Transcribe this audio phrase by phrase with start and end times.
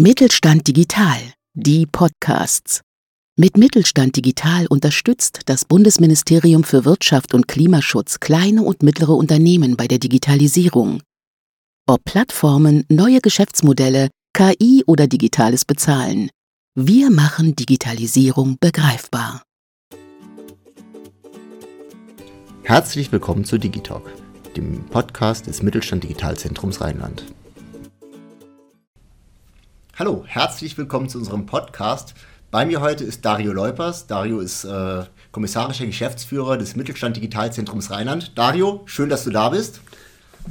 [0.00, 1.18] Mittelstand Digital,
[1.54, 2.82] die Podcasts.
[3.36, 9.88] Mit Mittelstand Digital unterstützt das Bundesministerium für Wirtschaft und Klimaschutz kleine und mittlere Unternehmen bei
[9.88, 11.02] der Digitalisierung.
[11.88, 16.30] Ob Plattformen, neue Geschäftsmodelle, KI oder digitales Bezahlen.
[16.76, 19.42] Wir machen Digitalisierung begreifbar.
[22.62, 24.08] Herzlich willkommen zu Digitalk,
[24.56, 27.24] dem Podcast des Mittelstand Digitalzentrums Rheinland.
[29.98, 32.14] Hallo, herzlich willkommen zu unserem Podcast.
[32.52, 34.06] Bei mir heute ist Dario Leupers.
[34.06, 35.02] Dario ist äh,
[35.32, 38.38] kommissarischer Geschäftsführer des Mittelstand Digitalzentrums Rheinland.
[38.38, 39.80] Dario, schön, dass du da bist.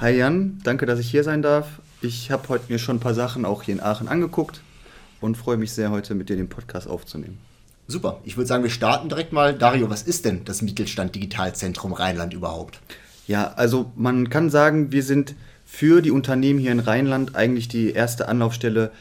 [0.00, 1.66] Hi Jan, danke, dass ich hier sein darf.
[2.02, 4.60] Ich habe heute mir schon ein paar Sachen auch hier in Aachen angeguckt
[5.20, 7.38] und freue mich sehr, heute mit dir den Podcast aufzunehmen.
[7.88, 9.58] Super, ich würde sagen, wir starten direkt mal.
[9.58, 12.78] Dario, was ist denn das Mittelstand Digitalzentrum Rheinland überhaupt?
[13.26, 15.34] Ja, also man kann sagen, wir sind
[15.64, 18.92] für die Unternehmen hier in Rheinland eigentlich die erste Anlaufstelle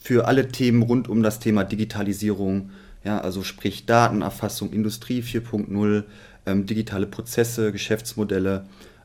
[0.00, 2.70] für alle Themen rund um das Thema Digitalisierung,
[3.04, 6.04] ja, also sprich Datenerfassung, Industrie 4.0,
[6.46, 8.64] ähm, digitale Prozesse, Geschäftsmodelle.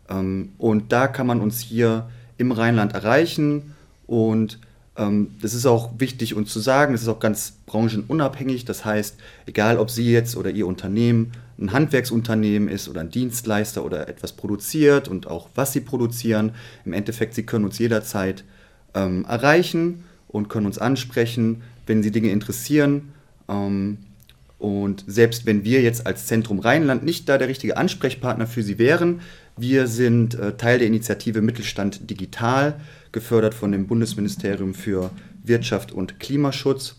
[0.10, 3.76] Ähm, und da kann man uns hier im Rheinland erreichen.
[4.08, 4.60] Und
[4.98, 8.64] ähm, das ist auch wichtig uns zu sagen, das ist auch ganz branchenunabhängig.
[8.64, 13.84] Das heißt, egal ob Sie jetzt oder Ihr Unternehmen ein Handwerksunternehmen ist oder ein Dienstleister
[13.84, 16.54] oder etwas produziert und auch was Sie produzieren,
[16.86, 18.46] im Endeffekt, Sie können uns jederzeit
[18.94, 20.06] ähm, erreichen
[20.36, 23.14] und können uns ansprechen, wenn sie Dinge interessieren.
[23.48, 23.98] Ähm,
[24.58, 28.78] und selbst wenn wir jetzt als Zentrum Rheinland nicht da der richtige Ansprechpartner für Sie
[28.78, 29.22] wären,
[29.58, 32.80] wir sind äh, Teil der Initiative Mittelstand Digital,
[33.12, 35.12] gefördert von dem Bundesministerium für
[35.44, 36.96] Wirtschaft und Klimaschutz.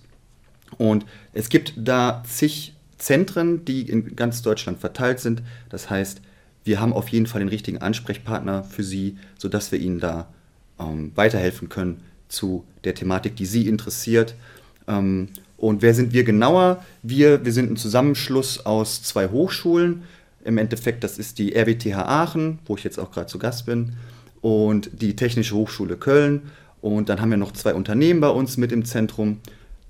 [0.78, 5.42] Und es gibt da zig Zentren, die in ganz Deutschland verteilt sind.
[5.68, 6.22] Das heißt,
[6.64, 10.28] wir haben auf jeden Fall den richtigen Ansprechpartner für Sie, sodass wir Ihnen da
[10.78, 14.34] ähm, weiterhelfen können, zu der Thematik, die Sie interessiert.
[14.88, 16.84] Ähm, und wer sind wir genauer?
[17.02, 20.02] Wir, wir sind ein Zusammenschluss aus zwei Hochschulen.
[20.44, 23.94] Im Endeffekt, das ist die RWTH Aachen, wo ich jetzt auch gerade zu Gast bin,
[24.42, 26.42] und die Technische Hochschule Köln.
[26.80, 29.40] Und dann haben wir noch zwei Unternehmen bei uns mit im Zentrum.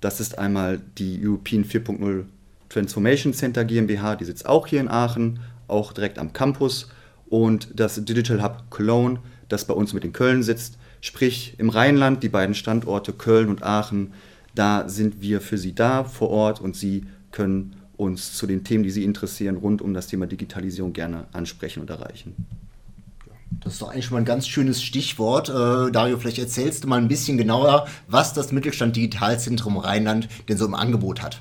[0.00, 2.24] Das ist einmal die European 4.0
[2.68, 6.88] Transformation Center GmbH, die sitzt auch hier in Aachen, auch direkt am Campus.
[7.28, 10.78] Und das Digital Hub Cologne, das bei uns mit in Köln sitzt.
[11.00, 14.12] Sprich, im Rheinland, die beiden Standorte Köln und Aachen,
[14.54, 18.84] da sind wir für Sie da vor Ort und Sie können uns zu den Themen,
[18.84, 22.34] die Sie interessieren, rund um das Thema Digitalisierung gerne ansprechen und erreichen.
[23.62, 25.48] Das ist doch eigentlich schon mal ein ganz schönes Stichwort.
[25.48, 30.56] Äh, Dario, vielleicht erzählst du mal ein bisschen genauer, was das Mittelstand Digitalzentrum Rheinland denn
[30.56, 31.40] so im Angebot hat.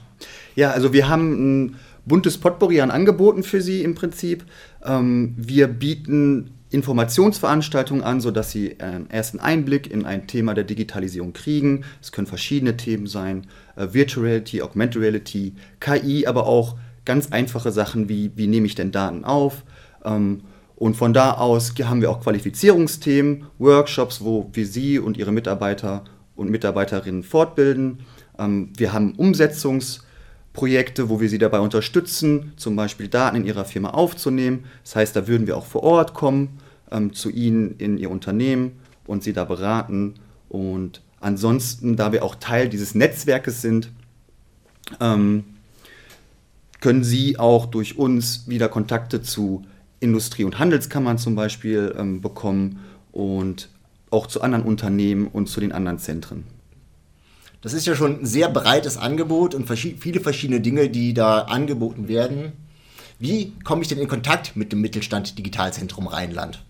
[0.55, 4.45] Ja, also wir haben ein buntes Potpourri an Angeboten für Sie im Prinzip.
[4.83, 11.31] Ähm, wir bieten Informationsveranstaltungen an, sodass Sie einen ersten Einblick in ein Thema der Digitalisierung
[11.31, 11.85] kriegen.
[12.01, 13.47] Es können verschiedene Themen sein,
[13.77, 16.75] äh, Virtual Reality, Augmented Reality, KI, aber auch
[17.05, 19.63] ganz einfache Sachen wie, wie nehme ich denn Daten auf?
[20.03, 20.41] Ähm,
[20.75, 26.03] und von da aus haben wir auch Qualifizierungsthemen, Workshops, wo wir Sie und Ihre Mitarbeiter
[26.35, 27.99] und Mitarbeiterinnen fortbilden.
[28.37, 33.91] Ähm, wir haben Umsetzungsprojekte, wo wir Sie dabei unterstützen, zum Beispiel Daten in Ihrer Firma
[33.91, 34.65] aufzunehmen.
[34.83, 36.59] Das heißt, da würden wir auch vor Ort kommen
[36.91, 38.73] ähm, zu Ihnen in Ihr Unternehmen
[39.07, 40.15] und Sie da beraten.
[40.49, 43.91] Und ansonsten, da wir auch Teil dieses Netzwerkes sind,
[44.99, 45.43] ähm,
[46.81, 49.63] können Sie auch durch uns wieder Kontakte zu
[49.99, 52.79] Industrie- und Handelskammern zum Beispiel ähm, bekommen
[53.11, 53.69] und
[54.11, 56.43] auch zu anderen Unternehmen und zu den anderen Zentren.
[57.61, 62.07] Das ist ja schon ein sehr breites Angebot und viele verschiedene Dinge, die da angeboten
[62.07, 62.53] werden.
[63.19, 66.63] Wie komme ich denn in Kontakt mit dem Mittelstand Digitalzentrum Rheinland?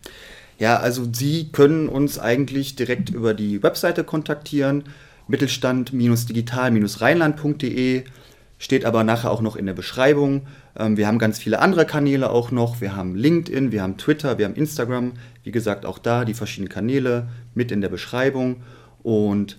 [0.57, 4.83] Ja, also Sie können uns eigentlich direkt über die Webseite kontaktieren,
[5.27, 8.03] mittelstand-digital-rheinland.de,
[8.57, 10.47] steht aber nachher auch noch in der Beschreibung.
[10.77, 12.79] Ähm, wir haben ganz viele andere Kanäle auch noch.
[12.79, 15.13] Wir haben LinkedIn, wir haben Twitter, wir haben Instagram.
[15.43, 18.63] Wie gesagt, auch da die verschiedenen Kanäle mit in der Beschreibung.
[19.03, 19.57] Und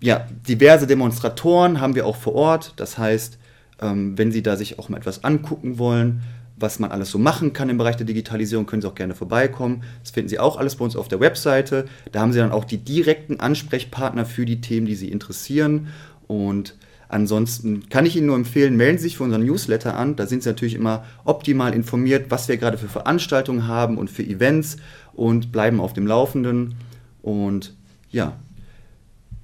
[0.00, 2.72] ja, diverse Demonstratoren haben wir auch vor Ort.
[2.76, 3.38] Das heißt,
[3.80, 6.22] ähm, wenn Sie da sich auch mal etwas angucken wollen,
[6.56, 9.82] was man alles so machen kann im Bereich der Digitalisierung, können Sie auch gerne vorbeikommen.
[10.02, 11.84] Das finden Sie auch alles bei uns auf der Webseite.
[12.12, 15.88] Da haben Sie dann auch die direkten Ansprechpartner für die Themen, die Sie interessieren.
[16.26, 16.74] Und
[17.08, 20.16] ansonsten kann ich Ihnen nur empfehlen, melden Sie sich für unseren Newsletter an.
[20.16, 24.24] Da sind Sie natürlich immer optimal informiert, was wir gerade für Veranstaltungen haben und für
[24.24, 24.78] Events
[25.12, 26.74] und bleiben auf dem Laufenden.
[27.20, 27.74] Und
[28.10, 28.38] ja,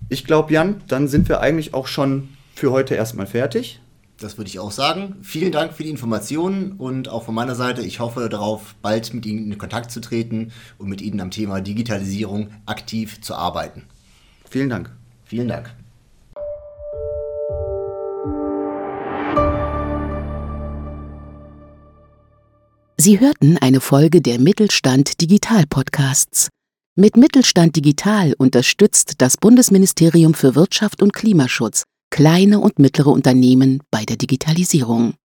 [0.09, 3.82] ich glaube, Jan, dann sind wir eigentlich auch schon für heute erstmal fertig.
[4.23, 5.17] Das würde ich auch sagen.
[5.23, 9.27] Vielen Dank für die Informationen und auch von meiner Seite, ich hoffe darauf, bald mit
[9.27, 13.83] Ihnen in Kontakt zu treten und mit Ihnen am Thema Digitalisierung aktiv zu arbeiten.
[14.49, 14.91] Vielen Dank.
[15.25, 15.75] Vielen Dank.
[22.97, 26.49] Sie hörten eine Folge der Mittelstand Digital Podcasts.
[26.95, 31.83] Mit Mittelstand Digital unterstützt das Bundesministerium für Wirtschaft und Klimaschutz
[32.13, 35.15] kleine und mittlere Unternehmen bei der Digitalisierung.